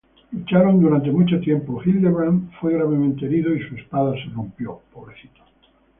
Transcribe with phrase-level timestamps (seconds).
[0.31, 4.81] Lucharon durante mucho tiempo, Hildebrand fue gravemente herido y su espada se rompió.